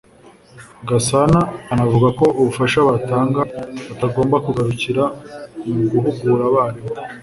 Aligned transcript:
Gasana 0.89 1.39
anavuga 1.73 2.07
ko 2.19 2.25
ubufasha 2.39 2.79
batanga 2.89 3.41
butagomba 3.87 4.35
kugarukira 4.45 5.03
mu 5.73 5.83
guhugura 5.91 6.43
abarimu 6.49 6.91